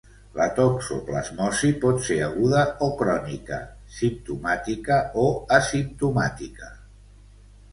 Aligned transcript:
La 0.37 0.45
toxoplasmosi 0.59 1.69
pot 1.83 2.01
ser 2.07 2.17
aguda 2.27 2.63
o 2.87 2.87
crònica, 3.03 3.59
simptomàtica 3.99 4.99
o 5.25 5.27
asimptomàtica. 5.59 6.73